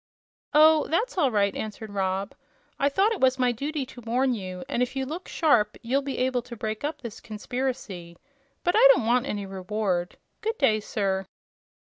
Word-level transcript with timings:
"Oh, 0.55 0.87
that's 0.87 1.15
all 1.15 1.29
right," 1.29 1.55
answered 1.55 1.91
Rob. 1.91 2.33
"I 2.79 2.89
thought 2.89 3.11
it 3.11 3.21
was 3.21 3.37
my 3.37 3.51
duty 3.51 3.85
to 3.85 4.01
warn 4.01 4.33
you, 4.33 4.63
and 4.67 4.81
if 4.81 4.95
you 4.95 5.05
look 5.05 5.27
sharp 5.27 5.77
you'll 5.83 6.01
be 6.01 6.17
able 6.17 6.41
to 6.41 6.55
break 6.57 6.83
up 6.83 7.01
this 7.01 7.19
conspiracy. 7.21 8.17
But 8.63 8.75
I 8.75 8.87
don't 8.95 9.05
want 9.05 9.27
any 9.27 9.45
reward. 9.45 10.17
Good 10.41 10.57
day, 10.57 10.79
sir." 10.79 11.27